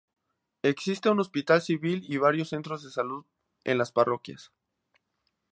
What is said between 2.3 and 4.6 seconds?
centros de salud en las parroquias.